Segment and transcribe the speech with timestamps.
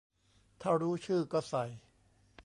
[0.61, 1.65] ถ้ารู้ชื่อก็ใส่